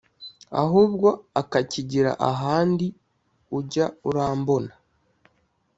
[0.61, 1.07] ahubwo
[1.41, 2.87] akakigira ahandi
[3.57, 4.73] ujya urambona